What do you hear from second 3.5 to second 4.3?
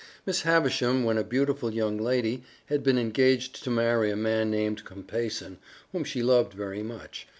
to marry a